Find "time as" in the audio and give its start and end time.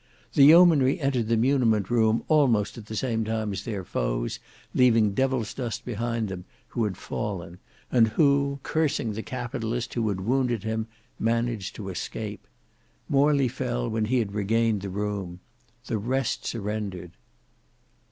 3.23-3.63